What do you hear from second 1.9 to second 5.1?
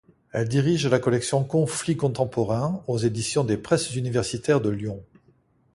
Contemporains aux éditions des Presses universitaires de Lyon.